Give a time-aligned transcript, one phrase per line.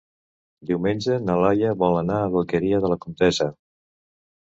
[0.69, 3.53] Diumenge na Laia vol anar a l'Alqueria de la Comtessa.